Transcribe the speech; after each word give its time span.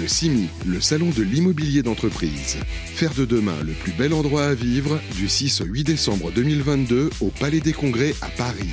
Le 0.00 0.08
CIMI, 0.08 0.48
le 0.66 0.80
salon 0.80 1.10
de 1.16 1.22
l'immobilier 1.22 1.82
d'entreprise. 1.82 2.56
Faire 2.86 3.14
de 3.14 3.24
demain 3.24 3.54
le 3.64 3.72
plus 3.72 3.92
bel 3.92 4.12
endroit 4.12 4.46
à 4.46 4.54
vivre 4.54 4.98
du 5.16 5.28
6 5.28 5.60
au 5.60 5.66
8 5.66 5.84
décembre 5.84 6.32
2022 6.32 7.10
au 7.20 7.28
Palais 7.28 7.60
des 7.60 7.72
Congrès 7.72 8.12
à 8.20 8.26
Paris. 8.28 8.70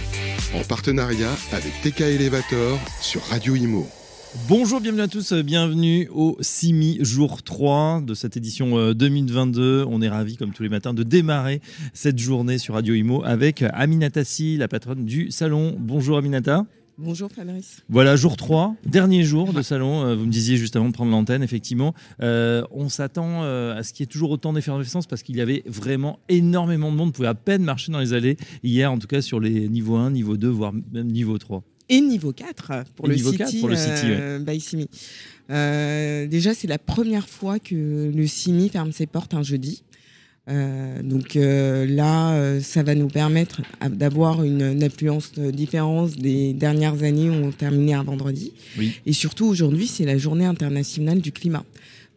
En 0.55 0.63
partenariat 0.63 1.31
avec 1.51 1.73
TK 1.83 2.01
Elevator 2.01 2.79
sur 3.01 3.21
Radio 3.25 3.55
Imo. 3.55 3.87
Bonjour, 4.47 4.81
bienvenue 4.81 5.01
à 5.01 5.07
tous, 5.07 5.33
bienvenue 5.33 6.07
au 6.11 6.37
CIMI 6.39 6.97
jour 7.01 7.43
3 7.43 8.01
de 8.01 8.13
cette 8.13 8.37
édition 8.37 8.91
2022. 8.93 9.61
Euh, 9.61 9.85
On 9.89 10.01
est 10.01 10.09
ravis, 10.09 10.37
comme 10.37 10.53
tous 10.53 10.63
les 10.63 10.69
matins, 10.69 10.93
de 10.93 11.03
démarrer 11.03 11.61
cette 11.93 12.17
journée 12.17 12.57
sur 12.57 12.73
Radio 12.73 12.95
Imo 12.95 13.23
avec 13.23 13.63
Aminata 13.73 14.23
Si, 14.23 14.57
la 14.57 14.67
patronne 14.67 15.05
du 15.05 15.29
salon. 15.29 15.75
Bonjour 15.77 16.17
Aminata. 16.17 16.65
Bonjour 17.03 17.31
Fabrice. 17.31 17.81
Voilà, 17.89 18.15
jour 18.15 18.37
3, 18.37 18.75
dernier 18.85 19.23
jour 19.23 19.53
de 19.53 19.63
salon. 19.63 20.05
Euh, 20.05 20.15
Vous 20.15 20.25
me 20.25 20.31
disiez 20.31 20.55
juste 20.55 20.75
avant 20.75 20.87
de 20.87 20.93
prendre 20.93 21.09
l'antenne, 21.09 21.41
effectivement. 21.41 21.95
Euh, 22.21 22.63
on 22.69 22.89
s'attend 22.89 23.41
euh, 23.41 23.75
à 23.75 23.81
ce 23.81 23.91
qu'il 23.91 24.03
y 24.03 24.05
ait 24.05 24.11
toujours 24.11 24.29
autant 24.29 24.53
d'effervescence 24.53 25.07
parce 25.07 25.23
qu'il 25.23 25.35
y 25.35 25.41
avait 25.41 25.63
vraiment 25.65 26.19
énormément 26.29 26.91
de 26.91 26.97
monde. 26.97 27.09
On 27.09 27.11
pouvait 27.11 27.27
à 27.27 27.33
peine 27.33 27.63
marcher 27.63 27.91
dans 27.91 27.99
les 27.99 28.13
allées 28.13 28.37
hier, 28.63 28.91
en 28.91 28.99
tout 28.99 29.07
cas 29.07 29.23
sur 29.23 29.39
les 29.39 29.67
niveaux 29.67 29.95
1, 29.95 30.11
niveau 30.11 30.37
2, 30.37 30.47
voire 30.47 30.73
même 30.93 31.07
niveau 31.07 31.39
3. 31.39 31.63
Et 31.89 32.01
niveau 32.01 32.33
4 32.33 32.83
pour, 32.95 33.07
le, 33.07 33.15
niveau 33.15 33.31
City, 33.31 33.43
4 33.43 33.59
pour 33.59 33.69
le 33.69 33.75
City, 33.75 34.05
euh, 34.05 34.39
by 34.39 34.59
Simi. 34.59 34.87
Euh, 35.49 36.27
déjà, 36.27 36.53
c'est 36.53 36.67
la 36.67 36.77
première 36.77 37.27
fois 37.27 37.57
que 37.57 38.11
le 38.15 38.27
Simi 38.27 38.69
ferme 38.69 38.91
ses 38.91 39.07
portes 39.07 39.33
un 39.33 39.43
jeudi. 39.43 39.83
Euh, 40.49 41.03
donc 41.03 41.35
euh, 41.35 41.85
là, 41.85 42.33
euh, 42.33 42.59
ça 42.61 42.81
va 42.81 42.95
nous 42.95 43.07
permettre 43.07 43.61
d'avoir 43.89 44.43
une, 44.43 44.63
une 44.63 44.83
affluence 44.83 45.31
euh, 45.37 45.51
différente 45.51 46.17
des 46.17 46.53
dernières 46.53 47.03
années 47.03 47.29
où 47.29 47.33
on 47.45 47.51
terminait 47.51 47.93
un 47.93 48.03
vendredi. 48.03 48.51
Oui. 48.77 48.93
Et 49.05 49.13
surtout, 49.13 49.45
aujourd'hui, 49.45 49.85
c'est 49.87 50.05
la 50.05 50.17
journée 50.17 50.45
internationale 50.45 51.21
du 51.21 51.31
climat. 51.31 51.63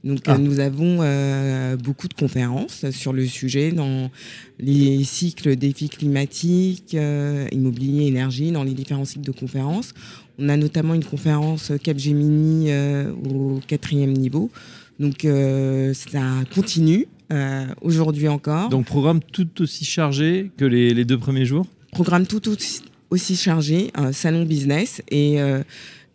Donc 0.04 0.20
Ah. 0.26 0.34
euh, 0.34 0.38
nous 0.38 0.58
avons 0.60 0.98
euh, 1.00 1.76
beaucoup 1.76 2.08
de 2.08 2.14
conférences 2.14 2.90
sur 2.90 3.12
le 3.12 3.26
sujet 3.26 3.72
dans 3.72 4.10
les 4.58 5.02
cycles 5.04 5.56
défis 5.56 5.88
climatiques, 5.90 6.94
euh, 6.94 7.46
immobilier, 7.52 8.06
énergie, 8.06 8.52
dans 8.52 8.64
les 8.64 8.72
différents 8.74 9.04
cycles 9.06 9.24
de 9.24 9.32
conférences. 9.32 9.92
On 10.38 10.48
a 10.48 10.56
notamment 10.56 10.94
une 10.94 11.04
conférence 11.04 11.72
Capgemini 11.82 12.66
euh, 12.70 13.12
au 13.12 13.60
quatrième 13.66 14.12
niveau. 14.12 14.50
Donc 14.98 15.24
euh, 15.24 15.92
ça 15.94 16.22
continue 16.54 17.06
euh, 17.32 17.66
aujourd'hui 17.82 18.28
encore. 18.28 18.68
Donc, 18.68 18.86
programme 18.86 19.20
tout 19.20 19.62
aussi 19.62 19.84
chargé 19.84 20.50
que 20.56 20.64
les, 20.64 20.92
les 20.94 21.04
deux 21.04 21.18
premiers 21.18 21.44
jours? 21.44 21.66
Programme 21.92 22.26
tout 22.26 22.48
aussi, 22.48 22.82
aussi 23.14 23.36
chargé, 23.36 23.90
un 23.94 24.12
salon 24.12 24.44
business 24.44 25.00
et 25.10 25.40
euh, 25.40 25.62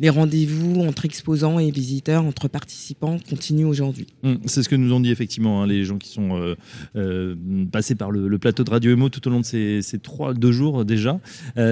les 0.02 0.09
rendez-vous 0.09 0.81
entre 0.81 1.05
exposants 1.05 1.59
et 1.59 1.72
visiteurs, 1.72 2.23
entre 2.23 2.47
participants 2.47 3.17
continuent 3.30 3.66
aujourd'hui. 3.66 4.08
Hum, 4.23 4.39
C'est 4.45 4.64
ce 4.64 4.69
que 4.69 4.75
nous 4.75 4.94
ont 4.94 5.00
dit 5.00 5.11
effectivement 5.11 5.61
hein, 5.64 5.67
les 5.67 5.83
gens 5.83 5.97
qui 5.97 6.09
sont 6.09 6.38
euh, 6.38 6.55
euh, 6.95 7.36
passés 7.72 7.95
par 7.95 8.11
le, 8.11 8.38
plateau 8.38 8.64
de 8.64 8.70
Radio 8.70 8.92
Emo 8.92 9.09
tout 9.09 9.25
au 9.27 9.31
long 9.31 9.39
de 9.39 9.45
ces, 9.45 9.81
ces 9.81 10.00
trois 10.00 10.33
deux 10.33 10.52
jours 10.52 10.86
déjà. 10.86 11.20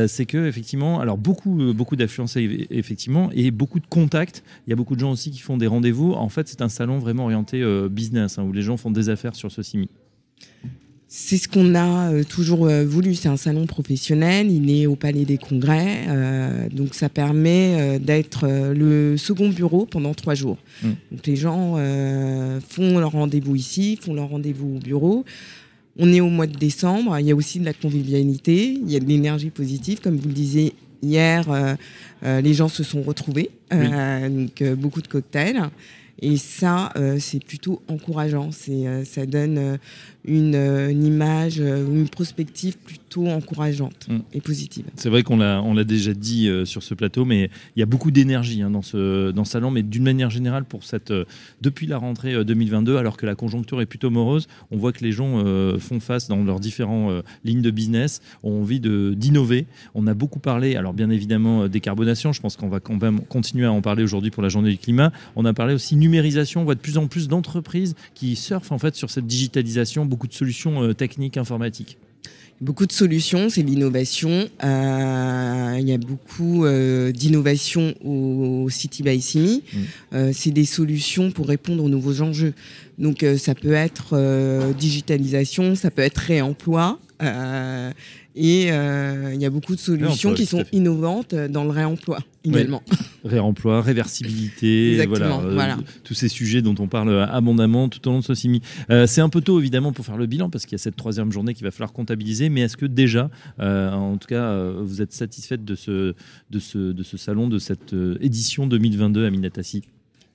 C'est 0.07 0.25
que 0.25 0.47
effectivement, 0.47 0.99
alors 0.99 1.17
beaucoup 1.17 1.73
beaucoup 1.73 1.95
d'affluence 1.95 2.35
eff- 2.35 2.67
effectivement 2.69 3.29
et 3.33 3.51
beaucoup 3.51 3.79
de 3.79 3.87
contacts. 3.87 4.43
Il 4.65 4.69
y 4.71 4.73
a 4.73 4.75
beaucoup 4.75 4.95
de 4.95 4.99
gens 5.01 5.11
aussi 5.11 5.31
qui 5.31 5.39
font 5.39 5.57
des 5.57 5.67
rendez-vous. 5.67 6.11
En 6.13 6.29
fait, 6.29 6.47
c'est 6.47 6.61
un 6.61 6.69
salon 6.69 6.99
vraiment 6.99 7.23
orienté 7.25 7.63
business 7.89 8.37
hein, 8.39 8.43
où 8.43 8.51
les 8.51 8.61
gens 8.61 8.75
font 8.77 8.91
des 8.91 9.07
affaires 9.09 9.35
sur 9.35 9.51
ce 9.51 9.61
CIMI. 9.61 9.89
C'est 11.09 11.37
ce 11.37 11.47
qu'on 11.47 11.73
a 11.73 12.11
euh, 12.11 12.23
toujours 12.25 12.67
euh, 12.67 12.83
voulu. 12.85 13.15
C'est 13.15 13.29
un 13.29 13.37
salon 13.37 13.65
professionnel. 13.65 14.51
Il 14.51 14.69
est 14.69 14.87
au 14.87 14.97
Palais 14.97 15.23
des 15.23 15.37
Congrès. 15.37 16.05
euh, 16.09 16.67
donc, 16.69 16.93
ça 16.93 17.07
permet 17.07 17.97
d'être 17.99 18.47
le 18.47 19.15
second 19.15 19.49
bureau 19.49 19.85
pendant 19.85 20.13
trois 20.13 20.35
jours. 20.35 20.57
Mm. 20.83 20.87
Donc, 21.11 21.27
les 21.27 21.35
gens 21.35 21.75
font 22.67 22.99
leur 22.99 23.11
rendez-vous 23.11 23.55
ici, 23.55 23.97
font 24.01 24.13
leur 24.13 24.29
rendez-vous 24.29 24.75
au 24.75 24.79
bureau. 24.79 25.25
On 25.97 26.11
est 26.13 26.21
au 26.21 26.29
mois 26.29 26.47
de 26.47 26.57
décembre. 26.57 27.17
Il 27.19 27.25
y 27.25 27.31
a 27.31 27.35
aussi 27.35 27.59
de 27.59 27.65
la 27.65 27.73
convivialité. 27.73 28.73
Il 28.73 28.91
y 28.91 28.95
a 28.97 28.99
de 28.99 29.05
l'énergie 29.05 29.49
positive. 29.49 29.99
Comme 30.01 30.17
vous 30.17 30.27
le 30.27 30.33
disiez 30.33 30.73
hier, 31.01 31.45
les 32.23 32.53
gens 32.53 32.67
se 32.67 32.83
sont 32.83 33.01
retrouvés. 33.01 33.49
Euh, 33.73 34.29
donc, 34.29 34.63
beaucoup 34.77 35.01
de 35.01 35.07
cocktails. 35.07 35.69
Et 36.19 36.37
ça, 36.37 36.91
euh, 36.95 37.17
c'est 37.19 37.43
plutôt 37.43 37.81
encourageant. 37.87 38.51
C'est, 38.51 38.87
euh, 38.87 39.05
ça 39.05 39.25
donne 39.25 39.57
euh, 39.57 39.77
une, 40.27 40.55
euh, 40.55 40.89
une 40.89 41.05
image, 41.05 41.59
euh, 41.59 41.85
une 41.87 42.09
prospective 42.09 42.77
plutôt 42.77 43.27
encourageante 43.27 44.07
Mm. 44.09 44.17
et 44.33 44.41
positive. 44.41 44.85
C'est 44.95 45.09
vrai 45.09 45.23
qu'on 45.23 45.37
l'a 45.37 45.61
on 45.63 45.73
l'a 45.73 45.83
déjà 45.83 46.13
dit 46.13 46.47
euh, 46.47 46.65
sur 46.65 46.83
ce 46.83 46.93
plateau, 46.93 47.25
mais 47.25 47.49
il 47.75 47.79
y 47.79 47.83
a 47.83 47.85
beaucoup 47.85 48.11
d'énergie 48.11 48.61
hein, 48.61 48.69
dans 48.69 48.81
ce 48.81 49.31
dans 49.31 49.45
ce 49.45 49.51
salon, 49.51 49.71
mais 49.71 49.83
d'une 49.83 50.03
manière 50.03 50.29
générale 50.29 50.65
pour 50.65 50.83
cette 50.83 51.11
euh, 51.11 51.25
depuis 51.61 51.87
la 51.87 51.97
rentrée 51.97 52.33
euh, 52.33 52.43
2022, 52.43 52.97
alors 52.97 53.17
que 53.17 53.25
la 53.25 53.35
conjoncture 53.35 53.81
est 53.81 53.85
plutôt 53.85 54.09
morose, 54.09 54.47
on 54.71 54.77
voit 54.77 54.91
que 54.91 55.03
les 55.03 55.11
gens 55.11 55.43
font 55.79 55.99
face 55.99 56.27
dans 56.27 56.43
leurs 56.43 56.59
différentes 56.59 57.23
lignes 57.43 57.61
de 57.61 57.71
business, 57.71 58.21
ont 58.43 58.61
envie 58.61 58.79
de 58.79 59.13
d'innover. 59.15 59.65
On 59.95 60.07
a 60.07 60.13
beaucoup 60.13 60.39
parlé, 60.39 60.75
alors 60.75 60.93
bien 60.93 61.09
évidemment 61.09 61.67
décarbonation, 61.67 62.33
je 62.33 62.41
pense 62.41 62.55
qu'on 62.55 62.69
va 62.69 62.79
quand 62.79 63.01
même 63.01 63.21
continuer 63.21 63.65
à 63.65 63.71
en 63.71 63.81
parler 63.81 64.03
aujourd'hui 64.03 64.31
pour 64.31 64.43
la 64.43 64.49
journée 64.49 64.71
du 64.71 64.77
climat. 64.77 65.11
On 65.35 65.45
a 65.45 65.53
parlé 65.53 65.73
aussi 65.73 65.95
numérisation, 65.95 66.61
on 66.61 66.63
voit 66.63 66.75
de 66.75 66.79
plus 66.79 66.97
en 66.97 67.07
plus 67.07 67.27
d'entreprises 67.27 67.95
qui 68.13 68.35
surfent 68.35 68.71
en 68.71 68.79
fait 68.79 68.95
sur 68.95 69.09
cette 69.09 69.27
digitalisation, 69.27 70.05
beaucoup 70.05 70.16
de 70.25 70.33
solutions 70.33 70.81
euh, 70.81 70.93
techniques 70.93 71.37
informatiques. 71.37 71.99
Beaucoup 72.59 72.87
de 72.87 72.91
solutions, 72.91 73.49
c'est 73.49 73.61
l'innovation. 73.61 74.49
Euh, 74.63 75.77
il 75.79 75.87
y 75.87 75.93
a 75.93 75.99
beaucoup 75.99 76.65
euh, 76.65 77.11
d'innovation 77.11 77.93
au 78.03 78.67
City 78.71 79.03
by 79.03 79.21
Simi. 79.21 79.61
Mm. 79.71 79.77
Euh, 80.13 80.31
c'est 80.33 80.49
des 80.49 80.65
solutions 80.65 81.29
pour 81.29 81.47
répondre 81.47 81.83
aux 81.83 81.89
nouveaux 81.89 82.21
enjeux. 82.21 82.53
Donc 82.97 83.23
ça 83.37 83.53
peut 83.53 83.73
être 83.73 84.15
digitalisation, 84.73 85.75
ça 85.75 85.91
peut 85.91 86.01
être 86.01 86.17
réemploi. 86.17 86.97
Euh, 87.21 87.91
et 88.35 88.71
euh, 88.71 89.31
il 89.33 89.41
y 89.41 89.45
a 89.45 89.49
beaucoup 89.49 89.75
de 89.75 89.79
solutions 89.79 90.33
qui 90.33 90.45
sont 90.45 90.63
innovantes 90.71 91.33
dans 91.33 91.63
le 91.63 91.71
réemploi 91.71 92.19
également. 92.45 92.83
réemploi, 93.25 93.81
réversibilité, 93.81 95.05
voilà, 95.07 95.39
euh, 95.39 95.53
voilà. 95.53 95.77
tous 96.03 96.13
ces 96.13 96.29
sujets 96.29 96.61
dont 96.61 96.75
on 96.79 96.87
parle 96.87 97.27
abondamment 97.31 97.89
tout 97.89 98.07
au 98.07 98.11
long 98.11 98.19
de 98.19 98.23
ce. 98.23 98.33
Euh, 98.91 99.07
c'est 99.07 99.21
un 99.21 99.29
peu 99.29 99.41
tôt 99.41 99.59
évidemment 99.59 99.91
pour 99.91 100.05
faire 100.05 100.17
le 100.17 100.25
bilan 100.27 100.49
parce 100.49 100.65
qu'il 100.65 100.73
y 100.73 100.79
a 100.79 100.83
cette 100.83 100.95
troisième 100.95 101.31
journée 101.31 101.53
qu'il 101.53 101.63
va 101.63 101.71
falloir 101.71 101.93
comptabiliser, 101.93 102.49
mais 102.49 102.61
est-ce 102.61 102.77
que 102.77 102.85
déjà, 102.85 103.29
euh, 103.59 103.91
en 103.91 104.17
tout 104.17 104.27
cas, 104.27 104.43
euh, 104.43 104.81
vous 104.83 105.01
êtes 105.01 105.13
satisfaite 105.13 105.65
de 105.65 105.75
ce, 105.75 106.13
de 106.49 106.59
ce, 106.59 106.77
de 106.77 107.03
ce 107.03 107.17
salon, 107.17 107.47
de 107.47 107.59
cette 107.59 107.93
euh, 107.93 108.17
édition 108.21 108.67
2022 108.67 109.25
à 109.25 109.29
Minatassi 109.29 109.83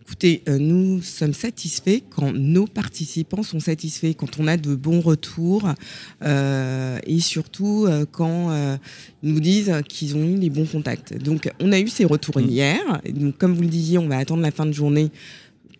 Écoutez, 0.02 0.42
euh, 0.48 0.58
nous 0.58 1.00
sommes 1.00 1.32
satisfaits 1.32 2.00
quand 2.10 2.32
nos 2.32 2.66
participants 2.66 3.44
sont 3.44 3.60
satisfaits, 3.60 4.14
quand 4.16 4.40
on 4.40 4.48
a 4.48 4.56
de 4.56 4.74
bons 4.74 5.00
retours 5.00 5.68
euh, 6.22 6.98
et 7.06 7.20
surtout 7.20 7.86
euh, 7.86 8.04
quand 8.10 8.52
ils 9.22 9.32
nous 9.32 9.40
disent 9.40 9.72
qu'ils 9.88 10.16
ont 10.16 10.24
eu 10.24 10.36
les 10.36 10.50
bons 10.50 10.66
contacts. 10.66 11.16
Donc, 11.16 11.50
on 11.60 11.70
a 11.70 11.78
eu 11.78 11.88
ces 11.88 12.04
retours 12.04 12.40
Mm. 12.40 12.48
hier. 12.48 13.00
Donc, 13.14 13.38
comme 13.38 13.54
vous 13.54 13.62
le 13.62 13.68
disiez, 13.68 13.98
on 13.98 14.08
va 14.08 14.18
attendre 14.18 14.42
la 14.42 14.50
fin 14.50 14.66
de 14.66 14.72
journée 14.72 15.10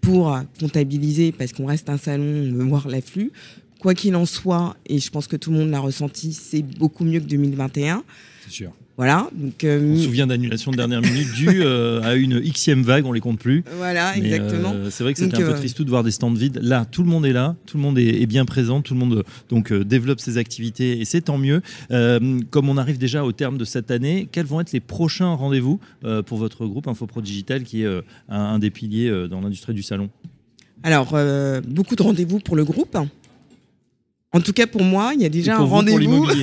pour 0.01 0.39
comptabiliser 0.61 1.33
parce 1.33 1.53
qu'on 1.53 1.67
reste 1.67 1.89
un 1.89 1.99
salon, 1.99 2.49
on 2.49 2.53
veut 2.53 2.65
voir 2.65 2.89
l'afflux. 2.89 3.33
Quoi 3.81 3.95
qu'il 3.95 4.15
en 4.15 4.27
soit, 4.27 4.77
et 4.87 5.01
je 5.01 5.11
pense 5.11 5.27
que 5.27 5.37
tout 5.37 5.51
le 5.51 5.59
monde 5.59 5.71
l'a 5.71 5.81
ressenti, 5.81 6.33
c'est 6.33 6.63
beaucoup 6.63 7.05
mieux 7.05 7.19
que 7.19 7.27
2021. 7.27 8.05
C'est 8.45 8.53
sûr. 8.53 8.73
Voilà. 8.99 9.29
Donc, 9.33 9.65
euh, 9.65 9.93
On 9.95 9.97
se 9.97 10.03
souvient 10.05 10.27
d'annulation 10.27 10.71
de 10.71 10.77
dernière 10.77 11.01
minute 11.01 11.33
due 11.35 11.63
euh, 11.63 12.03
à 12.03 12.15
une 12.15 12.41
xème 12.41 12.83
vague, 12.83 13.07
on 13.07 13.13
les 13.13 13.21
compte 13.21 13.39
plus. 13.39 13.65
voilà, 13.79 14.13
Mais, 14.17 14.27
exactement. 14.27 14.73
euh, 14.75 14.91
c'est 14.91 15.03
vrai 15.03 15.15
que 15.15 15.19
c'était 15.19 15.37
un 15.37 15.41
peu 15.41 15.51
euh, 15.55 15.57
tristou 15.57 15.85
de 15.85 15.89
voir 15.91 16.05
des 16.05 16.11
stands 16.11 16.33
vides. 16.33 16.59
Là, 16.63 16.85
tout 16.85 17.03
le 17.03 17.09
monde 17.09 17.25
est 17.25 17.33
là, 17.33 17.57
tout 17.65 17.79
le 17.79 17.83
monde 17.83 17.99
est, 17.99 18.21
est 18.21 18.27
bien 18.27 18.45
présent, 18.45 18.83
tout 18.83 18.93
le 18.93 19.01
monde 19.01 19.25
donc 19.49 19.73
développe 19.73 20.21
ses 20.21 20.37
activités 20.37 21.01
et 21.01 21.05
c'est 21.07 21.23
tant 21.23 21.39
mieux. 21.39 21.63
Comme 22.51 22.69
on 22.69 22.77
arrive 22.77 22.99
déjà 22.99 23.25
au 23.25 23.33
terme 23.33 23.57
de 23.57 23.65
cette 23.65 23.91
année, 23.91 24.29
quels 24.31 24.47
vont 24.47 24.61
être 24.61 24.73
les 24.73 24.81
prochains 24.81 25.35
rendez-vous 25.35 25.81
pour 26.27 26.39
votre 26.39 26.67
groupe 26.67 26.87
InfoPro 26.87 27.23
Digital, 27.23 27.63
qui 27.65 27.83
est 27.83 27.87
un, 27.87 28.03
un 28.29 28.59
des 28.59 28.71
piliers 28.71 29.27
dans 29.31 29.41
l'industrie 29.41 29.75
du 29.75 29.83
salon? 29.83 30.11
Alors, 30.83 31.17
beaucoup 31.67 31.97
de 31.97 32.03
rendez-vous 32.03 32.41
pour 32.41 32.57
le 32.57 32.65
groupe. 32.65 32.97
En 34.35 34.41
tout 34.41 34.53
cas, 34.53 34.67
pour 34.67 34.83
moi, 34.83 35.13
il 35.15 35.23
y 35.23 35.27
a 35.27 35.29
déjà 35.29 35.57
un 35.57 35.65
rendez-vous. 35.65 36.27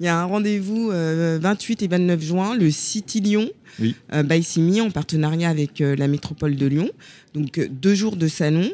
Il 0.00 0.04
y 0.06 0.08
a 0.08 0.20
un 0.20 0.24
rendez-vous 0.24 0.90
euh, 0.90 1.38
28 1.40 1.82
et 1.82 1.88
29 1.88 2.22
juin, 2.22 2.54
le 2.56 2.70
City 2.70 3.20
Lyon, 3.20 3.48
Oui. 3.80 3.94
euh, 4.12 4.22
by 4.22 4.42
Simi, 4.42 4.80
en 4.80 4.90
partenariat 4.90 5.48
avec 5.48 5.80
euh, 5.80 5.96
la 5.96 6.06
métropole 6.08 6.54
de 6.56 6.66
Lyon. 6.66 6.90
Donc, 7.34 7.58
euh, 7.58 7.66
deux 7.70 7.94
jours 7.94 8.16
de 8.16 8.28
salon 8.28 8.70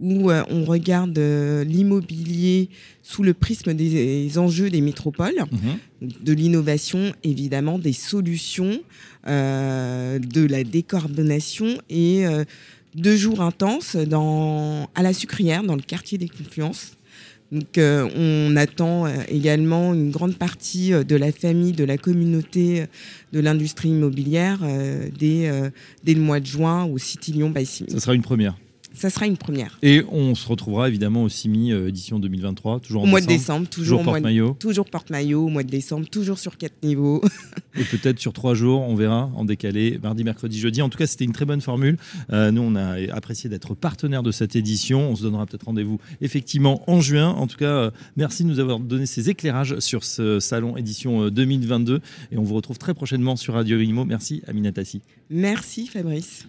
où 0.00 0.30
euh, 0.30 0.44
on 0.48 0.64
regarde 0.64 1.18
euh, 1.18 1.64
l'immobilier 1.64 2.68
sous 3.02 3.24
le 3.24 3.34
prisme 3.34 3.74
des, 3.74 3.88
des 3.90 4.38
enjeux 4.38 4.70
des 4.70 4.80
métropoles, 4.80 5.34
Mhm. 5.50 6.10
de 6.22 6.32
l'innovation, 6.32 7.12
évidemment, 7.24 7.80
des 7.80 7.92
solutions, 7.92 8.78
euh, 9.26 10.20
de 10.20 10.44
la 10.46 10.62
décarbonation 10.62 11.78
et 11.90 12.24
euh, 12.26 12.44
deux 12.94 13.16
jours 13.16 13.40
intenses 13.40 13.96
dans, 13.96 14.88
à 14.94 15.02
la 15.02 15.12
Sucrière, 15.12 15.64
dans 15.64 15.74
le 15.76 15.82
quartier 15.82 16.18
des 16.18 16.28
Confluences. 16.28 16.92
Donc, 17.50 17.78
euh, 17.78 18.08
on 18.14 18.56
attend 18.56 19.06
euh, 19.06 19.10
également 19.28 19.94
une 19.94 20.10
grande 20.10 20.36
partie 20.36 20.92
euh, 20.92 21.02
de 21.02 21.16
la 21.16 21.32
famille, 21.32 21.72
de 21.72 21.84
la 21.84 21.96
communauté 21.96 22.84
de 23.32 23.40
l'industrie 23.40 23.88
immobilière 23.88 24.58
dès, 25.18 25.50
le 26.06 26.20
mois 26.20 26.40
de 26.40 26.46
juin 26.46 26.84
au 26.84 26.98
City 26.98 27.32
Lyon 27.32 27.50
by 27.50 27.64
Ça 27.64 28.00
sera 28.00 28.14
une 28.14 28.22
première 28.22 28.56
ça 28.98 29.10
sera 29.10 29.26
une 29.26 29.36
première. 29.36 29.78
Et 29.82 30.02
on 30.10 30.34
se 30.34 30.46
retrouvera 30.48 30.88
évidemment 30.88 31.22
au 31.22 31.28
CIMI 31.28 31.72
euh, 31.72 31.88
édition 31.88 32.18
2023, 32.18 32.80
toujours 32.80 33.04
au 33.04 33.06
mois 33.06 33.20
de 33.20 33.26
décembre, 33.26 33.68
toujours, 33.68 34.02
porte-maillot. 34.02 34.56
Toujours 34.58 34.90
porte-maillot 34.90 35.44
au 35.44 35.48
mois 35.48 35.62
de 35.62 35.70
décembre, 35.70 36.08
toujours 36.08 36.38
sur 36.38 36.56
quatre 36.56 36.82
niveaux. 36.82 37.22
Et 37.78 37.84
peut-être 37.84 38.18
sur 38.18 38.32
trois 38.32 38.54
jours, 38.54 38.82
on 38.82 38.96
verra, 38.96 39.30
en 39.36 39.44
décalé, 39.44 40.00
mardi, 40.02 40.24
mercredi, 40.24 40.58
jeudi. 40.58 40.82
En 40.82 40.88
tout 40.88 40.98
cas, 40.98 41.06
c'était 41.06 41.24
une 41.24 41.32
très 41.32 41.44
bonne 41.44 41.60
formule. 41.60 41.96
Euh, 42.32 42.50
nous, 42.50 42.62
on 42.62 42.74
a 42.74 42.96
apprécié 43.14 43.48
d'être 43.48 43.74
partenaire 43.74 44.24
de 44.24 44.32
cette 44.32 44.56
édition. 44.56 45.10
On 45.10 45.16
se 45.16 45.22
donnera 45.22 45.46
peut-être 45.46 45.66
rendez-vous 45.66 46.00
effectivement 46.20 46.82
en 46.90 47.00
juin. 47.00 47.28
En 47.28 47.46
tout 47.46 47.56
cas, 47.56 47.66
euh, 47.66 47.90
merci 48.16 48.42
de 48.42 48.48
nous 48.48 48.58
avoir 48.58 48.80
donné 48.80 49.06
ces 49.06 49.30
éclairages 49.30 49.78
sur 49.78 50.02
ce 50.02 50.40
salon 50.40 50.76
édition 50.76 51.28
2022. 51.28 52.00
Et 52.32 52.38
on 52.38 52.42
vous 52.42 52.54
retrouve 52.54 52.78
très 52.78 52.94
prochainement 52.94 53.36
sur 53.36 53.54
Radio 53.54 53.78
Imo. 53.78 54.04
Merci, 54.04 54.42
Aminatasi. 54.48 55.02
Merci, 55.30 55.86
Fabrice. 55.86 56.48